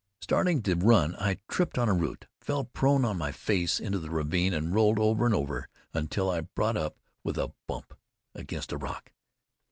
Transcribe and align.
Starting 0.19 0.63
to 0.63 0.73
run, 0.73 1.15
I 1.19 1.37
tripped 1.47 1.77
on 1.77 1.87
a 1.87 1.93
root, 1.93 2.25
fell 2.39 2.63
prone 2.63 3.05
on 3.05 3.19
my 3.19 3.31
face 3.31 3.79
into 3.79 3.99
the 3.99 4.09
ravine, 4.09 4.51
and 4.51 4.73
rolled 4.73 4.97
over 4.97 5.27
and 5.27 5.35
over 5.35 5.67
until 5.93 6.27
I 6.27 6.41
brought 6.41 6.75
up 6.75 6.97
with 7.23 7.37
a 7.37 7.53
bump 7.67 7.93
against 8.33 8.71
a 8.71 8.77
rock. 8.77 9.11